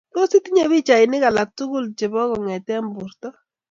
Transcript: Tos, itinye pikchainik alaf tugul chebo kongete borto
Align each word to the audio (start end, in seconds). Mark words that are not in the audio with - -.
Tos, 0.13 0.31
itinye 0.37 0.63
pikchainik 0.71 1.23
alaf 1.29 1.49
tugul 1.57 1.85
chebo 1.97 2.21
kongete 2.29 2.73
borto 2.95 3.27